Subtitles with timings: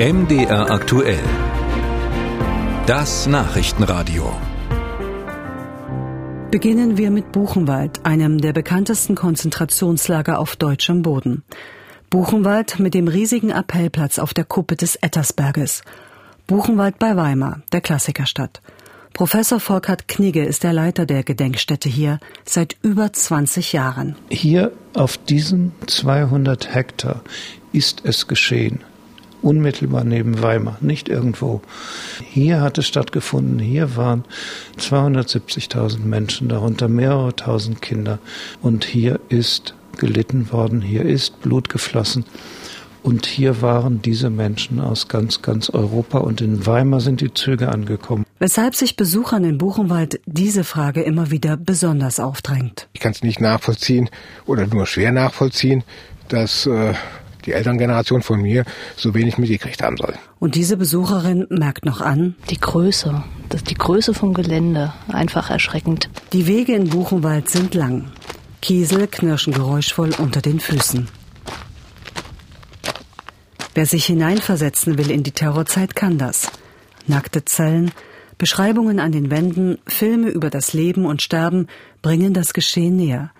[0.00, 1.20] MDR aktuell.
[2.86, 4.32] Das Nachrichtenradio.
[6.50, 11.44] Beginnen wir mit Buchenwald, einem der bekanntesten Konzentrationslager auf deutschem Boden.
[12.08, 15.82] Buchenwald mit dem riesigen Appellplatz auf der Kuppe des Ettersberges.
[16.46, 18.62] Buchenwald bei Weimar, der Klassikerstadt.
[19.12, 24.16] Professor Volkert Knigge ist der Leiter der Gedenkstätte hier seit über 20 Jahren.
[24.30, 27.20] Hier auf diesen 200 Hektar
[27.74, 28.80] ist es geschehen
[29.42, 31.60] unmittelbar neben Weimar, nicht irgendwo.
[32.24, 33.58] Hier hat es stattgefunden.
[33.58, 34.24] Hier waren
[34.78, 38.18] 270.000 Menschen, darunter mehrere tausend Kinder.
[38.62, 42.24] Und hier ist gelitten worden, hier ist Blut geflossen.
[43.02, 47.70] Und hier waren diese Menschen aus ganz, ganz Europa und in Weimar sind die Züge
[47.70, 48.26] angekommen.
[48.38, 52.88] Weshalb sich Besuchern in Buchenwald diese Frage immer wieder besonders aufdrängt.
[52.92, 54.10] Ich kann es nicht nachvollziehen
[54.44, 55.82] oder nur schwer nachvollziehen,
[56.28, 56.92] dass äh,
[57.46, 58.64] die Elterngeneration von mir
[58.96, 60.14] so wenig mitgekriegt haben soll.
[60.38, 66.08] Und diese Besucherin merkt noch an, die Größe, das, die Größe vom Gelände, einfach erschreckend.
[66.32, 68.10] Die Wege in Buchenwald sind lang.
[68.62, 71.08] Kiesel knirschen geräuschvoll unter den Füßen.
[73.74, 76.50] Wer sich hineinversetzen will in die Terrorzeit, kann das.
[77.06, 77.92] Nackte Zellen,
[78.36, 81.68] Beschreibungen an den Wänden, Filme über das Leben und Sterben
[82.02, 83.30] bringen das Geschehen näher.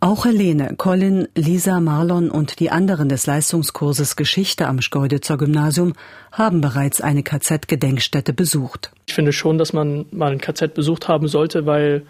[0.00, 5.94] Auch Helene, Colin, Lisa, Marlon und die anderen des Leistungskurses Geschichte am Schkeuditzer Gymnasium
[6.30, 8.92] haben bereits eine KZ-Gedenkstätte besucht.
[9.08, 12.06] Ich finde schon, dass man mal ein KZ besucht haben sollte, weil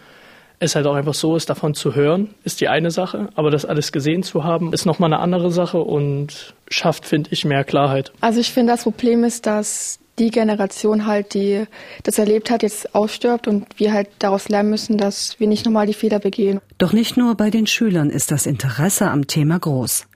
[0.58, 3.64] es halt auch einfach so ist, davon zu hören, ist die eine Sache, aber das
[3.64, 8.12] alles gesehen zu haben, ist nochmal eine andere Sache und schafft, finde ich, mehr Klarheit.
[8.20, 11.64] Also ich finde, das Problem ist, dass die Generation halt, die
[12.02, 15.86] das erlebt hat, jetzt ausstirbt und wir halt daraus lernen müssen, dass wir nicht nochmal
[15.86, 16.60] die Fehler begehen.
[16.78, 20.06] Doch nicht nur bei den Schülern ist das Interesse am Thema groß.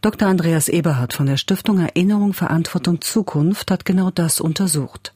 [0.00, 0.28] Dr.
[0.28, 5.12] Andreas Eberhardt von der Stiftung Erinnerung, Verantwortung, Zukunft hat genau das untersucht.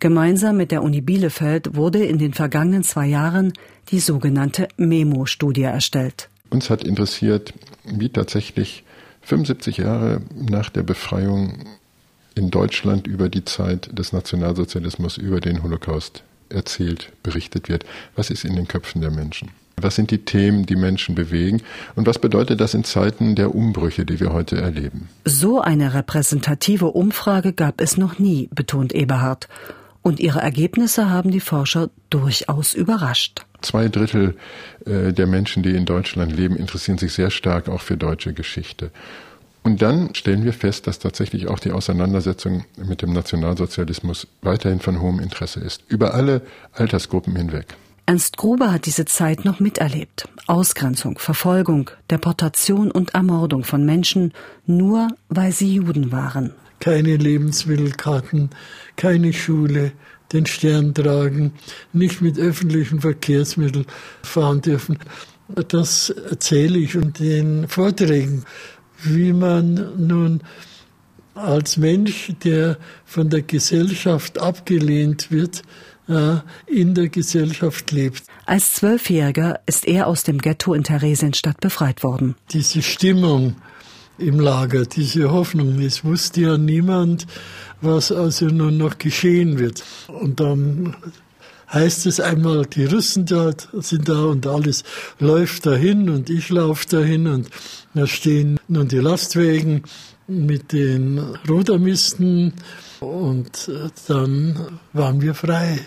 [0.00, 3.52] Gemeinsam mit der Uni Bielefeld wurde in den vergangenen zwei Jahren
[3.90, 6.28] die sogenannte Memo-Studie erstellt.
[6.50, 7.54] Uns hat interessiert,
[7.84, 8.84] wie tatsächlich
[9.22, 11.64] 75 Jahre nach der Befreiung
[12.36, 17.84] in Deutschland über die Zeit des Nationalsozialismus, über den Holocaust erzählt, berichtet wird.
[18.14, 19.50] Was ist in den Köpfen der Menschen?
[19.78, 21.62] Was sind die Themen, die Menschen bewegen?
[21.96, 25.08] Und was bedeutet das in Zeiten der Umbrüche, die wir heute erleben?
[25.24, 29.48] So eine repräsentative Umfrage gab es noch nie, betont Eberhard.
[30.00, 33.44] Und ihre Ergebnisse haben die Forscher durchaus überrascht.
[33.60, 34.36] Zwei Drittel
[34.84, 38.90] äh, der Menschen, die in Deutschland leben, interessieren sich sehr stark auch für deutsche Geschichte.
[39.66, 45.00] Und dann stellen wir fest, dass tatsächlich auch die Auseinandersetzung mit dem Nationalsozialismus weiterhin von
[45.00, 47.74] hohem Interesse ist, über alle Altersgruppen hinweg.
[48.06, 50.28] Ernst Gruber hat diese Zeit noch miterlebt.
[50.46, 54.32] Ausgrenzung, Verfolgung, Deportation und Ermordung von Menschen,
[54.66, 56.52] nur weil sie Juden waren.
[56.78, 58.50] Keine Lebensmittelkarten,
[58.94, 59.90] keine Schule,
[60.32, 61.54] den Stern tragen,
[61.92, 63.86] nicht mit öffentlichen Verkehrsmitteln
[64.22, 65.00] fahren dürfen.
[65.68, 68.44] Das erzähle ich und den Vorträgen
[69.02, 70.42] wie man nun
[71.34, 75.62] als Mensch, der von der Gesellschaft abgelehnt wird,
[76.08, 76.36] äh,
[76.66, 78.22] in der Gesellschaft lebt.
[78.46, 82.36] Als Zwölfjähriger ist er aus dem Ghetto in Theresienstadt befreit worden.
[82.52, 83.56] Diese Stimmung
[84.18, 87.26] im Lager, diese Hoffnung, es wusste ja niemand,
[87.80, 89.84] was also nun noch geschehen wird.
[90.08, 90.96] Und dann
[91.72, 94.84] heißt es einmal, die Russen da sind da und alles
[95.18, 97.50] läuft dahin und ich laufe dahin und
[97.94, 99.82] da stehen nun die Lastwagen
[100.26, 101.18] mit den
[101.48, 102.52] Rudermisten
[103.00, 103.70] und
[104.08, 105.80] dann waren wir frei.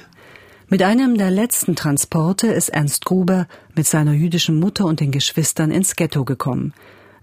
[0.72, 5.72] Mit einem der letzten Transporte ist Ernst Gruber mit seiner jüdischen Mutter und den Geschwistern
[5.72, 6.74] ins Ghetto gekommen.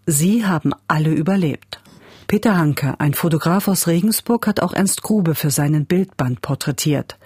[0.04, 1.80] Sie haben alle überlebt.
[2.26, 7.18] Peter Hanke, ein Fotograf aus Regensburg, hat auch Ernst Grube für seinen Bildband porträtiert.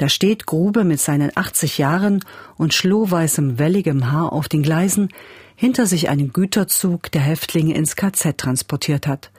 [0.00, 2.24] Da steht Grube mit seinen 80 Jahren
[2.56, 5.10] und schlohweißem, welligem Haar auf den Gleisen,
[5.56, 9.30] hinter sich einen Güterzug, der Häftlinge ins KZ transportiert hat.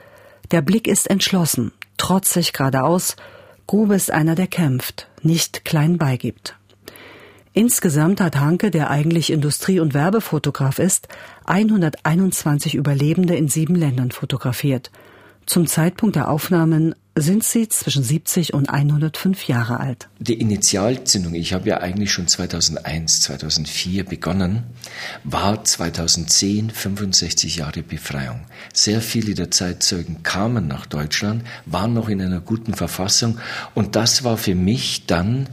[0.51, 3.15] Der Blick ist entschlossen, trotzig geradeaus.
[3.65, 6.55] Grube ist einer, der kämpft, nicht klein beigibt.
[7.53, 11.07] Insgesamt hat Hanke, der eigentlich Industrie- und Werbefotograf ist,
[11.47, 14.91] 121 Überlebende in sieben Ländern fotografiert.
[15.47, 20.07] Zum Zeitpunkt der Aufnahmen sind sie zwischen 70 und 105 Jahre alt.
[20.19, 24.63] Die Initialzündung, ich habe ja eigentlich schon 2001, 2004 begonnen,
[25.25, 28.45] war 2010, 65 Jahre Befreiung.
[28.73, 33.39] Sehr viele der Zeitzeugen kamen nach Deutschland, waren noch in einer guten Verfassung
[33.75, 35.49] und das war für mich dann,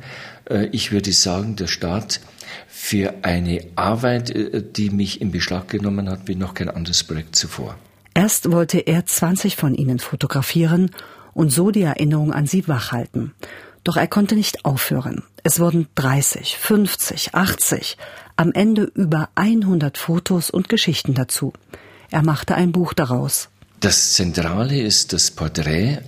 [0.48, 2.20] äh, ich würde sagen, der Start
[2.68, 7.34] für eine Arbeit, äh, die mich in Beschlag genommen hat wie noch kein anderes Projekt
[7.34, 7.76] zuvor.
[8.14, 10.90] Erst wollte er 20 von ihnen fotografieren
[11.38, 13.32] und so die Erinnerung an sie wachhalten.
[13.84, 15.22] Doch er konnte nicht aufhören.
[15.44, 17.96] Es wurden 30, 50, 80,
[18.34, 21.52] am Ende über 100 Fotos und Geschichten dazu.
[22.10, 23.50] Er machte ein Buch daraus.
[23.78, 26.00] Das Zentrale ist das Porträt.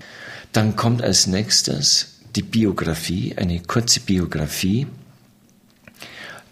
[0.51, 4.89] Dann kommt als nächstes die Biografie, eine kurze Biografie.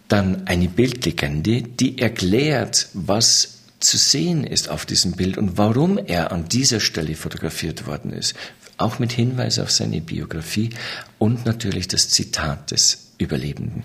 [0.07, 6.33] Dann eine Bildlegende, die erklärt, was zu sehen ist auf diesem Bild und warum er
[6.33, 8.35] an dieser Stelle fotografiert worden ist.
[8.79, 10.71] Auch mit Hinweis auf seine Biografie
[11.19, 13.83] und natürlich das Zitat des Überlebenden.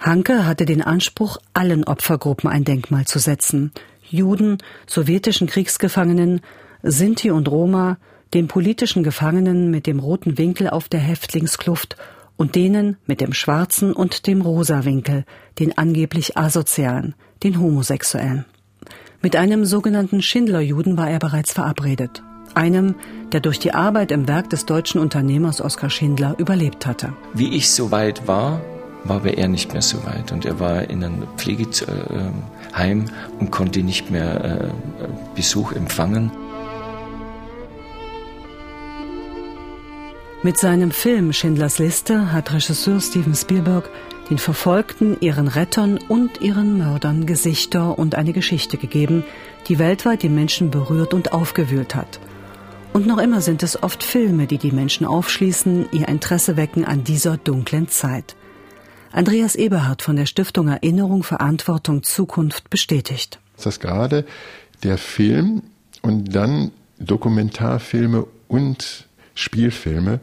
[0.00, 3.72] Hanke hatte den Anspruch, allen Opfergruppen ein Denkmal zu setzen.
[4.02, 6.40] Juden, sowjetischen Kriegsgefangenen,
[6.82, 7.96] Sinti und Roma,
[8.34, 11.96] den politischen Gefangenen mit dem roten Winkel auf der Häftlingskluft
[12.36, 15.24] und denen mit dem schwarzen und dem rosa Winkel,
[15.58, 18.44] den angeblich asozialen, den Homosexuellen.
[19.22, 22.22] Mit einem sogenannten Schindlerjuden war er bereits verabredet.
[22.54, 22.94] Einem,
[23.32, 27.12] der durch die Arbeit im Werk des deutschen Unternehmers Oskar Schindler überlebt hatte.
[27.32, 28.60] Wie ich so weit war,
[29.04, 30.32] war aber er nicht mehr so weit.
[30.32, 33.04] Und er war in einem Pflegeheim
[33.38, 34.68] und konnte nicht mehr äh,
[35.34, 36.30] Besuch empfangen.
[40.42, 43.88] Mit seinem Film Schindlers Liste hat Regisseur Steven Spielberg
[44.30, 49.24] den Verfolgten, ihren Rettern und ihren Mördern Gesichter und eine Geschichte gegeben,
[49.68, 52.20] die weltweit die Menschen berührt und aufgewühlt hat.
[52.94, 57.02] Und noch immer sind es oft Filme, die die Menschen aufschließen, ihr Interesse wecken an
[57.02, 58.36] dieser dunklen Zeit.
[59.10, 63.40] Andreas Eberhardt von der Stiftung Erinnerung, Verantwortung, Zukunft bestätigt.
[63.60, 64.24] Dass gerade
[64.84, 65.62] der Film
[66.02, 66.70] und dann
[67.00, 70.20] Dokumentarfilme und Spielfilme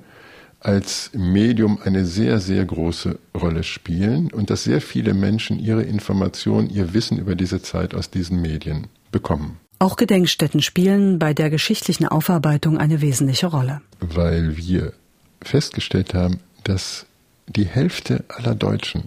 [0.61, 6.69] als Medium eine sehr, sehr große Rolle spielen und dass sehr viele Menschen ihre Informationen,
[6.69, 9.57] ihr Wissen über diese Zeit aus diesen Medien bekommen.
[9.81, 13.81] Auch Gedenkstätten spielen bei der geschichtlichen Aufarbeitung eine wesentliche Rolle.
[13.99, 14.93] Weil wir
[15.41, 17.07] festgestellt haben, dass
[17.47, 19.05] die Hälfte aller Deutschen,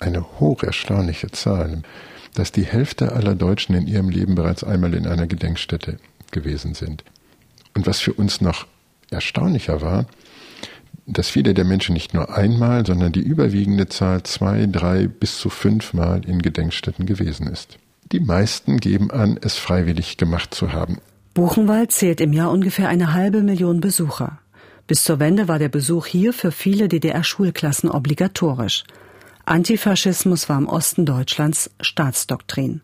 [0.00, 1.82] eine hocherstaunliche Zahl,
[2.34, 5.98] dass die Hälfte aller Deutschen in ihrem Leben bereits einmal in einer Gedenkstätte
[6.32, 7.04] gewesen sind.
[7.76, 8.66] Und was für uns noch
[9.12, 10.06] erstaunlicher war,
[11.06, 15.50] dass viele der Menschen nicht nur einmal, sondern die überwiegende Zahl zwei, drei bis zu
[15.50, 17.78] fünfmal in Gedenkstätten gewesen ist.
[18.12, 20.98] Die meisten geben an, es freiwillig gemacht zu haben.
[21.34, 24.38] Buchenwald zählt im Jahr ungefähr eine halbe Million Besucher.
[24.86, 28.84] Bis zur Wende war der Besuch hier für viele DDR-Schulklassen obligatorisch.
[29.44, 32.80] Antifaschismus war im Osten Deutschlands Staatsdoktrin.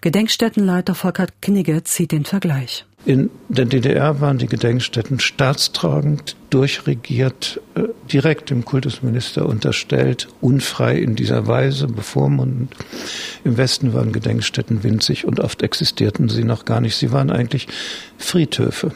[0.00, 2.84] Gedenkstättenleiter Volker Knigge zieht den Vergleich.
[3.04, 11.14] In der DDR waren die Gedenkstätten staatstragend, durchregiert, äh, direkt dem Kultusminister unterstellt, unfrei in
[11.14, 12.74] dieser Weise, bevormundend.
[13.44, 16.96] Im Westen waren Gedenkstätten winzig und oft existierten sie noch gar nicht.
[16.96, 17.68] Sie waren eigentlich
[18.18, 18.92] Friedhöfe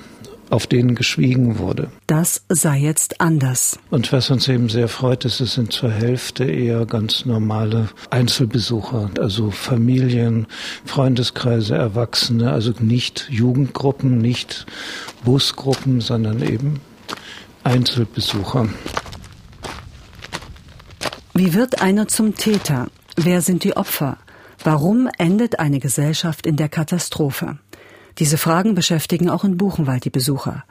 [0.53, 1.91] auf denen geschwiegen wurde.
[2.07, 3.79] Das sei jetzt anders.
[3.91, 9.11] Und was uns eben sehr freut, ist, es sind zur Hälfte eher ganz normale Einzelbesucher,
[9.19, 10.47] also Familien,
[10.85, 14.67] Freundeskreise, Erwachsene, also nicht Jugendgruppen, nicht
[15.25, 16.81] Busgruppen, sondern eben
[17.65, 18.69] Einzelbesucher.
[21.33, 22.89] Wie wird einer zum Täter?
[23.17, 24.19] Wer sind die Opfer?
[24.63, 27.59] Warum endet eine Gesellschaft in der Katastrophe?
[28.19, 30.65] Diese Fragen beschäftigen auch in Buchenwald die Besucher.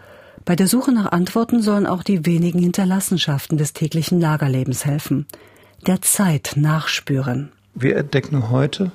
[0.45, 5.27] Bei der Suche nach Antworten sollen auch die wenigen Hinterlassenschaften des täglichen Lagerlebens helfen.
[5.85, 7.51] Der Zeit nachspüren.
[7.73, 8.91] Wir entdecken heute,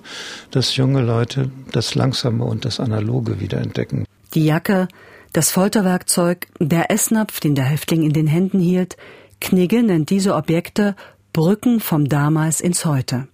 [0.50, 4.05] dass junge Leute das Langsame und das Analoge wiederentdecken.
[4.35, 4.88] Die Jacke,
[5.33, 8.97] das Folterwerkzeug, der Essnapf, den der Häftling in den Händen hielt,
[9.41, 10.95] Knigge nennt diese Objekte
[11.33, 13.29] Brücken vom Damals ins Heute.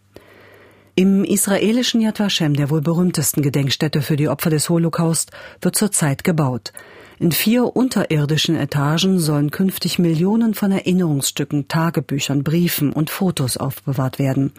[0.94, 5.30] Im israelischen Yad Vashem, der wohl berühmtesten Gedenkstätte für die Opfer des Holocaust,
[5.62, 6.74] wird zurzeit gebaut.
[7.18, 14.52] In vier unterirdischen Etagen sollen künftig Millionen von Erinnerungsstücken, Tagebüchern, Briefen und Fotos aufbewahrt werden.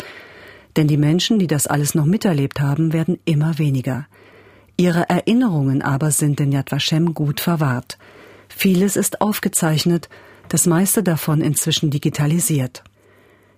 [0.76, 4.08] Denn die Menschen, die das alles noch miterlebt haben, werden immer weniger.
[4.76, 8.00] Ihre Erinnerungen aber sind in Yad Vashem gut verwahrt.
[8.50, 10.10] Vieles ist aufgezeichnet,
[10.50, 12.84] das meiste davon inzwischen digitalisiert.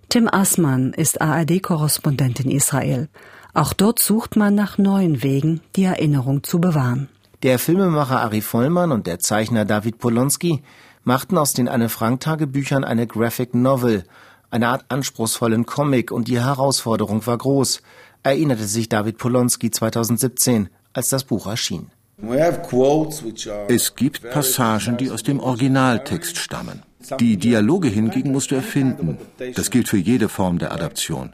[0.09, 3.09] Tim Assmann ist ARD-Korrespondent in Israel.
[3.53, 7.09] Auch dort sucht man nach neuen Wegen, die Erinnerung zu bewahren.
[7.43, 10.61] Der Filmemacher Ari Vollmann und der Zeichner David Polonsky
[11.03, 14.03] machten aus den Anne-Frank-Tagebüchern eine Graphic Novel,
[14.49, 17.81] eine Art anspruchsvollen Comic und die Herausforderung war groß,
[18.23, 21.91] erinnerte sich David Polonsky 2017, als das Buch erschien.
[23.67, 26.83] Es gibt Passagen, die aus dem Originaltext stammen.
[27.19, 29.17] Die Dialoge hingegen musst du erfinden.
[29.55, 31.33] Das gilt für jede Form der Adaption.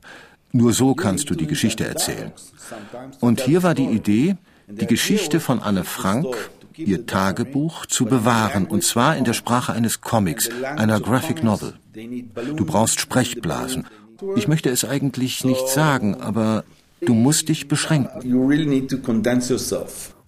[0.51, 2.31] Nur so kannst du die Geschichte erzählen.
[3.19, 4.35] Und hier war die Idee,
[4.67, 6.27] die Geschichte von Anne Frank
[6.77, 11.73] ihr Tagebuch zu bewahren, und zwar in der Sprache eines Comics, einer Graphic Novel.
[11.93, 13.85] Du brauchst Sprechblasen.
[14.35, 16.63] Ich möchte es eigentlich nicht sagen, aber
[17.01, 18.21] du musst dich beschränken.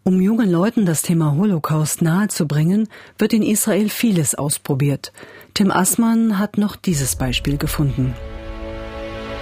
[0.05, 5.13] Um jungen Leuten das Thema Holocaust nahezubringen, wird in Israel vieles ausprobiert.
[5.53, 8.13] Tim Assmann hat noch dieses Beispiel gefunden.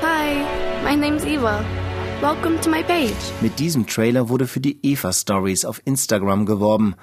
[0.04, 0.46] Hi,
[0.86, 1.66] my name's Eva.
[2.22, 3.16] Welcome to my page.
[3.42, 6.94] Mit diesem Trailer wurde für die Eva Stories auf Instagram geworben.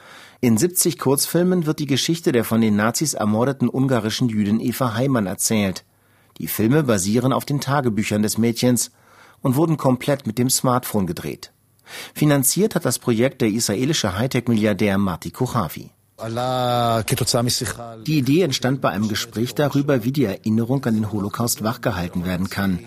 [0.40, 5.26] In 70 Kurzfilmen wird die Geschichte der von den Nazis ermordeten ungarischen Jüdin Eva Heimann
[5.26, 5.84] erzählt.
[6.38, 8.92] Die Filme basieren auf den Tagebüchern des Mädchens
[9.42, 11.50] und wurden komplett mit dem Smartphone gedreht.
[12.14, 15.90] Finanziert hat das Projekt der israelische Hightech-Milliardär Marty Kochavi.
[18.06, 22.50] Die Idee entstand bei einem Gespräch darüber, wie die Erinnerung an den Holocaust wachgehalten werden
[22.50, 22.80] kann.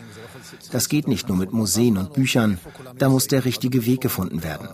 [0.71, 2.59] Das geht nicht nur mit Museen und Büchern,
[2.97, 4.67] da muss der richtige Weg gefunden werden.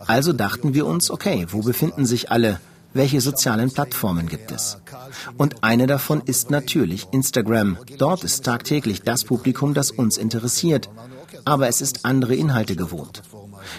[0.00, 2.60] Also dachten wir uns, okay, wo befinden sich alle?
[2.94, 4.78] Welche sozialen Plattformen gibt es?
[5.38, 7.78] Und eine davon ist natürlich Instagram.
[7.98, 10.90] Dort ist tagtäglich das Publikum, das uns interessiert.
[11.44, 13.22] Aber es ist andere Inhalte gewohnt.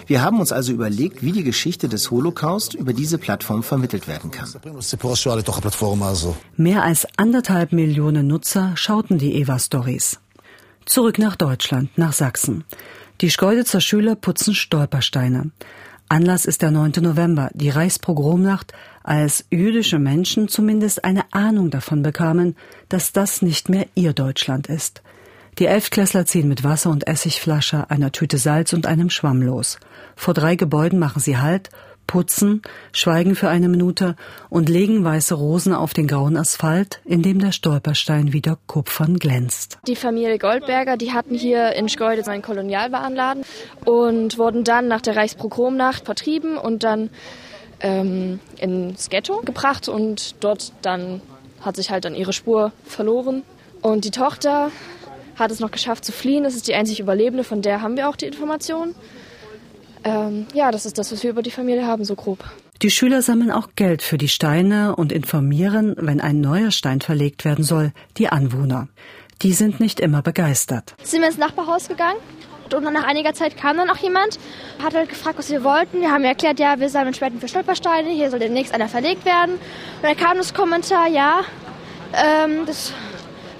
[0.06, 4.30] Wir haben uns also überlegt, wie die Geschichte des Holocaust über diese Plattform vermittelt werden
[4.30, 4.48] kann.
[6.56, 10.20] Mehr als anderthalb Millionen Nutzer schauten die Eva-Stories.
[10.86, 12.64] Zurück nach Deutschland, nach Sachsen.
[13.20, 15.50] Die Schkeuditzer Schüler putzen Stolpersteine.
[16.08, 16.92] Anlass ist der 9.
[17.00, 18.72] November, die Reichspogromnacht,
[19.02, 22.56] als jüdische Menschen zumindest eine Ahnung davon bekamen,
[22.88, 25.02] dass das nicht mehr ihr Deutschland ist.
[25.58, 29.78] Die Elftklässler ziehen mit Wasser und Essigflasche, einer Tüte Salz und einem Schwamm los.
[30.16, 31.70] Vor drei Gebäuden machen sie Halt,
[32.06, 34.16] putzen, schweigen für eine Minute
[34.50, 39.78] und legen weiße Rosen auf den grauen Asphalt, in dem der Stolperstein wieder kupfern glänzt.
[39.86, 43.44] Die Familie Goldberger, die hatten hier in Schkeuditz einen Kolonialwarenladen
[43.84, 47.10] und wurden dann nach der Reichspogromnacht vertrieben und dann
[47.80, 51.20] ähm, ins Ghetto gebracht und dort dann
[51.60, 53.42] hat sich halt dann ihre Spur verloren.
[53.80, 54.70] Und die Tochter
[55.36, 56.44] hat es noch geschafft zu fliehen.
[56.44, 58.94] Das ist die einzige Überlebende, von der haben wir auch die Information.
[60.04, 62.44] Ähm, ja, das ist das, was wir über die Familie haben, so grob.
[62.82, 67.44] Die Schüler sammeln auch Geld für die Steine und informieren, wenn ein neuer Stein verlegt
[67.44, 68.88] werden soll, die Anwohner.
[69.42, 70.94] Die sind nicht immer begeistert.
[71.02, 72.18] Sind wir ins Nachbarhaus gegangen
[72.72, 74.38] und nach einiger Zeit kam dann auch jemand,
[74.82, 76.00] hat halt gefragt, was wir wollten.
[76.00, 79.54] Wir haben erklärt, ja, wir sammeln Spenden für Stolpersteine, hier soll demnächst einer verlegt werden.
[79.54, 81.42] Und dann kam das Kommentar, ja,
[82.12, 82.92] ähm, das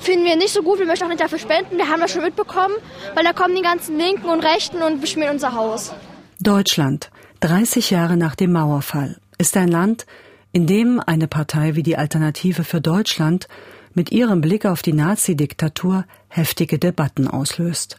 [0.05, 2.23] finden wir nicht so gut, wir möchten auch nicht dafür spenden, wir haben das schon
[2.23, 2.75] mitbekommen,
[3.15, 5.93] weil da kommen die ganzen Linken und Rechten und beschmieren unser Haus.
[6.41, 10.07] Deutschland, 30 Jahre nach dem Mauerfall, ist ein Land,
[10.53, 13.49] in dem eine Partei wie die Alternative für Deutschland
[13.95, 17.99] mit ihrem Blick auf die Nazi-Diktatur heftige Debatten auslöst.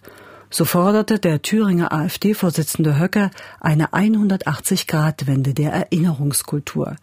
[0.50, 6.96] So forderte der Thüringer AfD-Vorsitzende Höcke eine 180-Grad-Wende der Erinnerungskultur.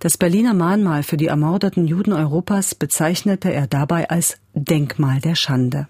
[0.00, 5.88] Das Berliner Mahnmal für die ermordeten Juden Europas bezeichnete er dabei als Denkmal der Schande.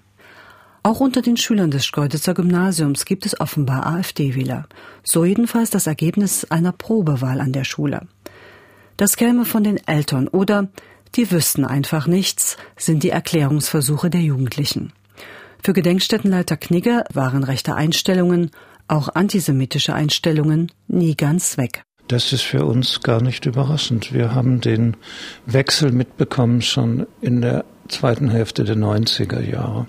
[0.82, 4.66] Auch unter den Schülern des Schkeuditzer Gymnasiums gibt es offenbar AfD-Wähler.
[5.02, 8.06] So jedenfalls das Ergebnis einer Probewahl an der Schule.
[8.96, 10.68] Das käme von den Eltern oder
[11.14, 14.92] die wüssten einfach nichts, sind die Erklärungsversuche der Jugendlichen.
[15.62, 18.50] Für Gedenkstättenleiter Knigge waren rechte Einstellungen,
[18.86, 21.82] auch antisemitische Einstellungen, nie ganz weg.
[22.08, 24.14] Das ist für uns gar nicht überraschend.
[24.14, 24.96] Wir haben den
[25.44, 29.86] Wechsel mitbekommen schon in der zweiten Hälfte der 90er Jahre.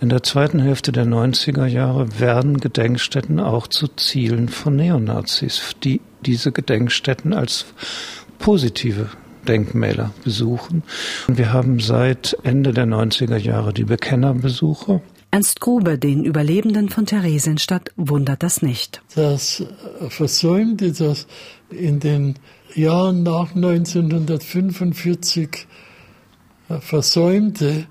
[0.00, 6.00] In der zweiten Hälfte der 90er Jahre werden Gedenkstätten auch zu Zielen von Neonazis, die
[6.24, 7.66] diese Gedenkstätten als
[8.38, 9.08] positive
[9.48, 10.84] Denkmäler besuchen.
[11.26, 15.00] Und wir haben seit Ende der 90er Jahre die Bekennerbesuche.
[15.30, 19.02] Ernst Grube, den Überlebenden von Theresienstadt, wundert das nicht.
[19.14, 19.62] Das
[20.08, 21.26] Versäumte, das
[21.68, 22.36] in den
[22.74, 25.66] Jahren nach 1945
[26.80, 27.86] Versäumte,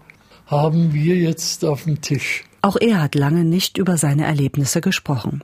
[0.47, 2.43] haben wir jetzt auf dem Tisch.
[2.63, 5.43] Auch er hat lange nicht über seine Erlebnisse gesprochen.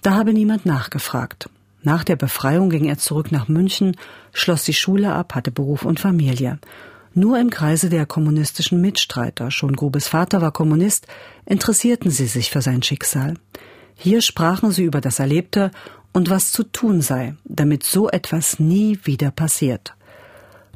[0.00, 1.50] Da habe niemand nachgefragt.
[1.82, 3.94] Nach der Befreiung ging er zurück nach München,
[4.32, 6.58] schloss die Schule ab, hatte Beruf und Familie.
[7.18, 11.06] Nur im Kreise der kommunistischen Mitstreiter, schon Grubes Vater war Kommunist,
[11.46, 13.38] interessierten sie sich für sein Schicksal.
[13.94, 15.70] Hier sprachen sie über das Erlebte
[16.12, 19.94] und was zu tun sei, damit so etwas nie wieder passiert.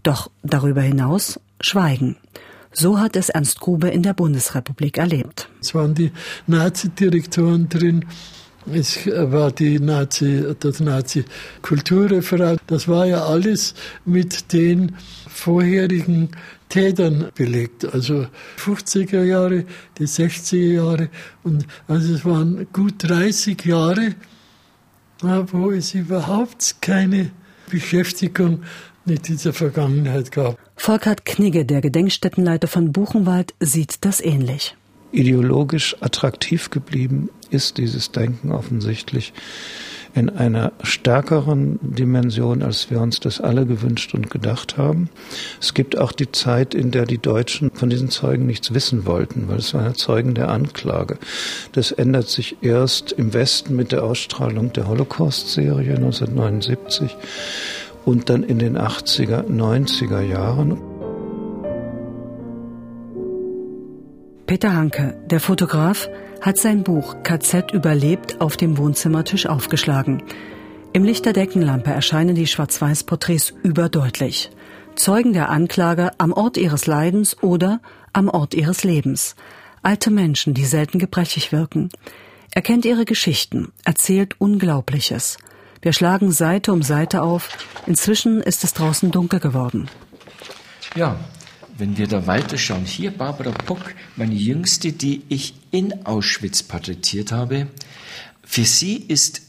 [0.02, 2.16] Doch darüber hinaus Schweigen.
[2.73, 5.50] So hat es Ernst Grube in der Bundesrepublik erlebt.
[5.61, 6.11] Es waren die
[6.47, 8.06] Nazi-Direktoren drin,
[8.75, 12.61] es war die Nazi, das Nazi-Kulturreferat.
[12.67, 13.75] Das war ja alles
[14.05, 14.97] mit den
[15.29, 16.31] vorherigen
[16.69, 17.85] Tätern belegt.
[17.93, 18.27] Also
[18.59, 19.65] 50er Jahre,
[19.99, 21.09] die 60er Jahre.
[21.43, 24.15] Und also es waren gut 30 Jahre,
[25.21, 27.31] wo es überhaupt keine
[27.71, 28.62] Beschäftigung
[29.05, 30.59] mit dieser Vergangenheit gab.
[30.77, 34.77] Volkert Knigge, der Gedenkstättenleiter von Buchenwald, sieht das ähnlich.
[35.12, 39.33] Ideologisch attraktiv geblieben ist dieses Denken offensichtlich
[40.14, 45.09] in einer stärkeren Dimension, als wir uns das alle gewünscht und gedacht haben.
[45.61, 49.49] Es gibt auch die Zeit, in der die Deutschen von diesen Zeugen nichts wissen wollten,
[49.49, 51.19] weil es waren Zeugen der Anklage.
[51.73, 57.16] Das ändert sich erst im Westen mit der Ausstrahlung der Holocaust-Serie 1979
[58.04, 60.80] und dann in den 80er, 90er Jahren.
[64.47, 66.09] Peter Hanke, der Fotograf,
[66.40, 70.23] hat sein Buch KZ überlebt auf dem Wohnzimmertisch aufgeschlagen.
[70.92, 74.50] Im Licht der Deckenlampe erscheinen die Schwarz-Weiß-Porträts überdeutlich.
[74.97, 77.80] Zeugen der Anklage am Ort ihres Leidens oder
[78.12, 79.37] am Ort ihres Lebens.
[79.82, 81.90] Alte Menschen, die selten gebrechlich wirken.
[82.52, 85.38] Er kennt ihre Geschichten, erzählt Unglaubliches.
[85.82, 87.49] Wir schlagen Seite um Seite auf.
[87.87, 89.88] Inzwischen ist es draußen dunkel geworden.
[90.94, 91.16] Ja,
[91.81, 97.69] wenn wir da weiterschauen, hier Barbara Puck, meine Jüngste, die ich in Auschwitz porträtiert habe.
[98.45, 99.43] Für sie ist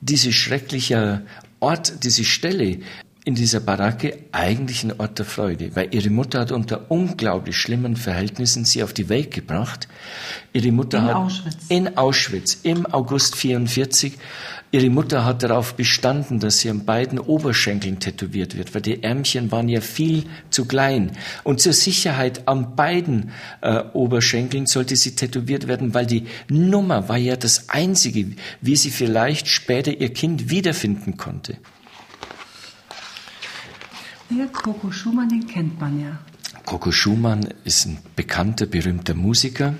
[0.00, 1.26] diese schreckliche
[1.58, 2.78] Ort, diese Stelle
[3.26, 7.96] in dieser Baracke eigentlich ein Ort der Freude, weil ihre Mutter hat unter unglaublich schlimmen
[7.96, 9.88] Verhältnissen sie auf die Welt gebracht.
[10.52, 11.56] Ihre Mutter in hat Auschwitz.
[11.68, 14.12] in Auschwitz im August 44
[14.70, 19.50] Ihre Mutter hat darauf bestanden, dass sie an beiden Oberschenkeln tätowiert wird, weil die Ärmchen
[19.50, 21.12] waren ja viel zu klein.
[21.44, 23.30] Und zur Sicherheit an beiden
[23.60, 28.90] äh, Oberschenkeln sollte sie tätowiert werden, weil die Nummer war ja das Einzige, wie sie
[28.90, 31.56] vielleicht später ihr Kind wiederfinden konnte.
[34.30, 36.18] Ja, Coco Schumann, den kennt man ja.
[36.64, 39.74] Coco Schumann ist ein bekannter, berühmter Musiker.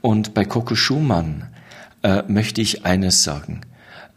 [0.00, 1.48] Und bei Coco Schumann
[2.02, 3.60] äh, möchte ich eines sagen.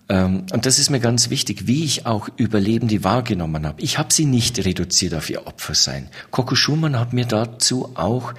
[0.08, 3.82] Ähm, und das ist mir ganz wichtig, wie ich auch Überlebende wahrgenommen habe.
[3.82, 6.08] Ich habe sie nicht reduziert auf ihr Opfersein.
[6.32, 8.34] Coco Schumann hat mir dazu auch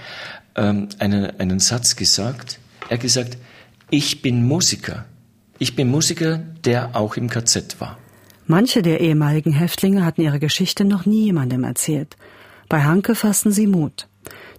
[0.55, 2.59] ähm, einen, einen Satz gesagt.
[2.89, 3.37] Er hat gesagt,
[3.91, 5.05] ich bin Musiker.
[5.59, 7.99] Ich bin Musiker, der auch im KZ war.
[8.47, 12.17] Manche der ehemaligen Häftlinge hatten ihre Geschichte noch nie jemandem erzählt.
[12.69, 14.09] Bei Hanke fassten sie Mut.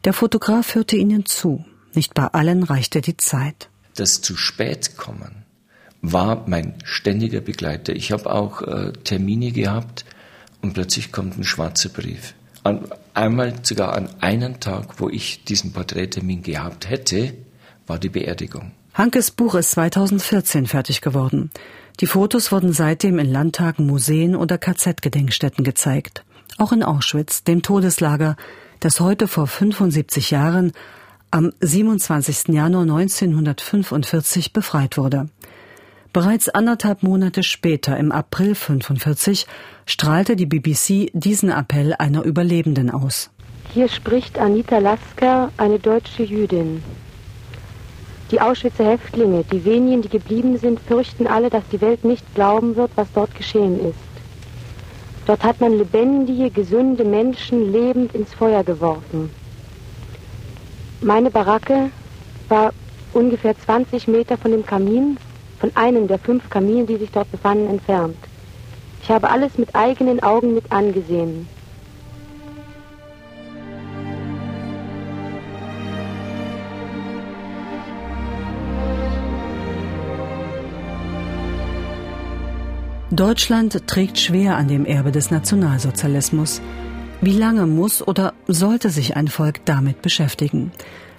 [0.06, 1.66] Der Fotograf hörte ihnen zu.
[1.94, 3.70] Nicht bei allen reichte die Zeit.
[3.96, 5.44] Das zu spät kommen
[6.04, 7.96] war mein ständiger Begleiter.
[7.96, 10.06] Ich habe auch äh, Termine gehabt
[10.62, 12.36] und plötzlich kommt ein schwarzer Brief.
[12.64, 17.34] An, einmal sogar an einen Tag, wo ich diesen Porträttermin gehabt hätte,
[17.88, 18.72] war die Beerdigung.
[18.94, 21.50] Hankes Buch ist 2014 fertig geworden.
[22.00, 26.26] Die Fotos wurden seitdem in Landtagen, Museen oder KZ-Gedenkstätten gezeigt.
[26.58, 28.36] Auch in Auschwitz, dem Todeslager,
[28.80, 30.74] das heute vor 75 Jahren
[31.32, 32.50] am 27.
[32.50, 35.30] Januar 1945 befreit wurde.
[36.12, 39.48] Bereits anderthalb Monate später, im April 45,
[39.88, 43.32] strahlte die BBC diesen Appell einer Überlebenden aus.
[43.74, 46.84] Hier spricht Anita Lasker, eine deutsche Jüdin.
[48.32, 52.76] Die Auschwitzer Häftlinge, die wenigen, die geblieben sind, fürchten alle, dass die Welt nicht glauben
[52.76, 53.98] wird, was dort geschehen ist.
[55.26, 59.30] Dort hat man lebendige, gesunde Menschen lebend ins Feuer geworfen.
[61.02, 61.90] Meine Baracke
[62.50, 62.74] war
[63.14, 65.18] ungefähr 20 Meter von dem Kamin
[65.60, 68.18] von einem der fünf Kamine, die sich dort befanden, entfernt.
[69.02, 71.48] Ich habe alles mit eigenen Augen mit angesehen.
[83.16, 86.62] Deutschland trägt schwer an dem Erbe des Nationalsozialismus.
[87.22, 90.72] Wie lange muss oder sollte sich ein Volk damit beschäftigen?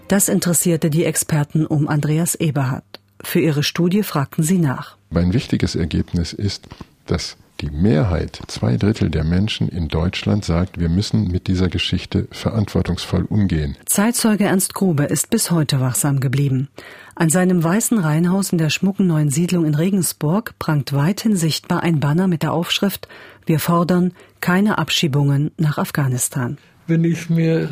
[0.08, 2.98] Das interessierte die Experten um Andreas Eberhardt.
[3.22, 4.96] Für ihre Studie fragten sie nach.
[5.14, 6.66] Ein wichtiges Ergebnis ist,
[7.06, 12.26] dass die Mehrheit, zwei Drittel der Menschen in Deutschland sagt, wir müssen mit dieser Geschichte
[12.32, 13.76] verantwortungsvoll umgehen.
[13.86, 16.68] Zeitzeuge Ernst Grube ist bis heute wachsam geblieben.
[17.14, 22.00] An seinem weißen Reihenhaus in der schmucken neuen Siedlung in Regensburg prangt weithin sichtbar ein
[22.00, 23.08] Banner mit der Aufschrift
[23.46, 26.58] Wir fordern keine Abschiebungen nach Afghanistan.
[26.86, 27.70] Wenn ich mir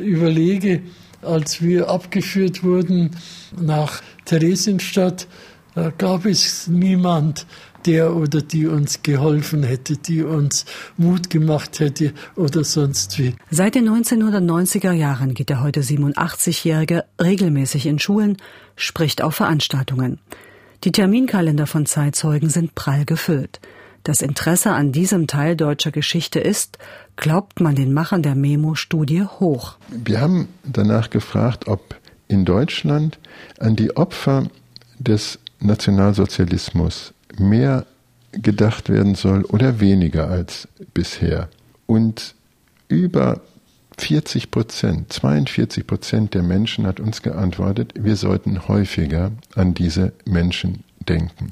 [0.00, 0.82] überlege,
[1.22, 3.10] als wir abgeführt wurden
[3.60, 5.26] nach Theresienstadt,
[5.74, 7.46] da gab es niemand,
[7.88, 10.66] der oder die uns geholfen hätte, die uns
[10.98, 13.34] Mut gemacht hätte oder sonst wie.
[13.50, 18.36] Seit den 1990er Jahren geht der heute 87-Jährige regelmäßig in Schulen,
[18.76, 20.18] spricht auf Veranstaltungen.
[20.84, 23.58] Die Terminkalender von Zeitzeugen sind prall gefüllt.
[24.04, 26.76] Das Interesse an diesem Teil deutscher Geschichte ist,
[27.16, 29.76] glaubt man den Machern der Memo-Studie hoch.
[29.88, 31.96] Wir haben danach gefragt, ob
[32.28, 33.18] in Deutschland
[33.58, 34.48] an die Opfer
[34.98, 37.86] des Nationalsozialismus mehr
[38.32, 41.48] gedacht werden soll oder weniger als bisher.
[41.86, 42.34] Und
[42.88, 43.40] über
[43.98, 50.84] 40 Prozent, 42 Prozent der Menschen hat uns geantwortet, wir sollten häufiger an diese Menschen
[51.08, 51.50] denken.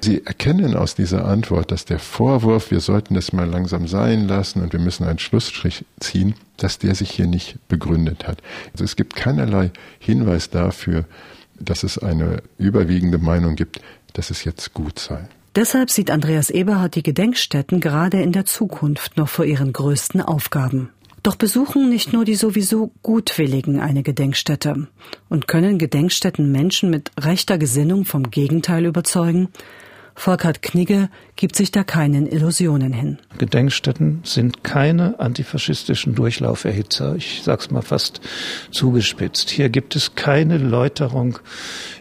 [0.00, 4.60] Sie erkennen aus dieser Antwort, dass der Vorwurf, wir sollten es mal langsam sein lassen
[4.60, 8.42] und wir müssen einen Schlussstrich ziehen, dass der sich hier nicht begründet hat.
[8.72, 11.06] Also es gibt keinerlei Hinweis dafür,
[11.58, 13.80] dass es eine überwiegende Meinung gibt,
[14.14, 15.28] dass es jetzt gut sei.
[15.54, 20.90] Deshalb sieht Andreas Eberhard die Gedenkstätten gerade in der Zukunft noch vor ihren größten Aufgaben.
[21.22, 24.88] Doch besuchen nicht nur die sowieso Gutwilligen eine Gedenkstätte
[25.28, 29.48] und können Gedenkstätten Menschen mit rechter Gesinnung vom Gegenteil überzeugen,
[30.16, 33.18] Volkert Knigge gibt sich da keinen Illusionen hin.
[33.36, 37.16] Gedenkstätten sind keine antifaschistischen Durchlauferhitzer.
[37.16, 38.20] Ich sag's mal fast
[38.70, 39.50] zugespitzt.
[39.50, 41.40] Hier gibt es keine Läuterung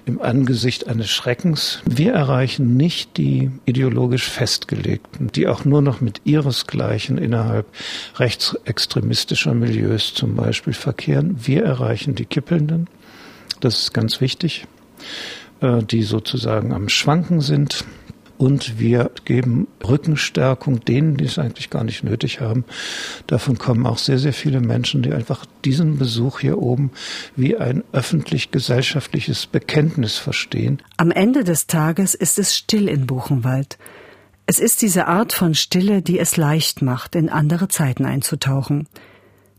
[0.06, 1.82] im Angesicht eines Schreckens.
[1.86, 7.66] Wir erreichen nicht die ideologisch Festgelegten, die auch nur noch mit ihresgleichen innerhalb
[8.18, 11.38] rechtsextremistischer Milieus zum Beispiel verkehren.
[11.42, 12.88] Wir erreichen die Kippelnden.
[13.60, 14.68] Das ist ganz wichtig
[15.64, 17.86] äh, die sozusagen am Schwanken sind,
[18.44, 22.66] und wir geben Rückenstärkung denen, die es eigentlich gar nicht nötig haben.
[23.26, 26.92] Davon kommen auch sehr, sehr viele Menschen, die einfach diesen Besuch hier oben
[27.38, 30.82] wie ein öffentlich-gesellschaftliches Bekenntnis verstehen.
[30.98, 33.78] Am Ende des Tages ist es still in Buchenwald.
[34.46, 38.90] Es ist diese Art von Stille, die es leicht macht, in andere Zeiten einzutauchen.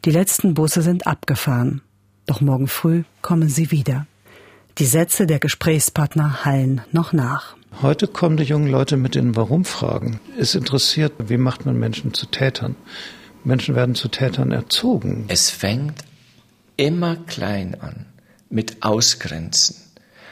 [0.05, 1.81] Die letzten Busse sind abgefahren.
[2.27, 4.07] Doch morgen früh kommen sie wieder.
[4.77, 7.57] Die Sätze der Gesprächspartner hallen noch nach.
[7.83, 10.21] Heute kommen die jungen Leute mit den Warum-Fragen.
[10.39, 12.77] Es interessiert, wie macht man Menschen zu Tätern?
[13.43, 15.25] Menschen werden zu Tätern erzogen.
[15.29, 16.05] Es fängt
[16.77, 18.07] immer klein an,
[18.49, 19.77] mit Ausgrenzen.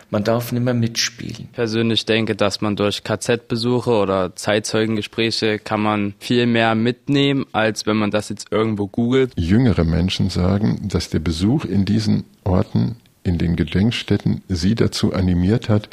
[0.09, 1.49] Man darf nicht mehr mitspielen.
[1.51, 7.87] Ich persönlich denke, dass man durch KZ-Besuche oder Zeitzeugengespräche kann man viel mehr mitnehmen, als
[7.87, 9.33] wenn man das jetzt irgendwo googelt.
[9.37, 15.69] Jüngere Menschen sagen, dass der Besuch in diesen Orten, in den Gedenkstätten, sie dazu animiert
[15.69, 15.89] hat,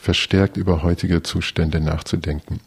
[0.00, 2.60] verstärkt über heutige Zustände nachzudenken.